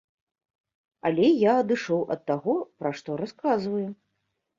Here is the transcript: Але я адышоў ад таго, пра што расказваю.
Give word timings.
Але 1.09 1.27
я 1.41 1.53
адышоў 1.63 2.01
ад 2.15 2.21
таго, 2.31 2.55
пра 2.81 2.93
што 3.01 3.19
расказваю. 3.21 3.83